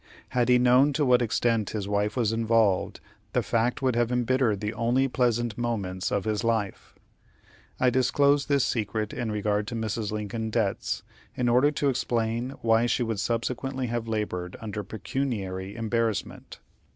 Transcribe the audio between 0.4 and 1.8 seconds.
he known to what extent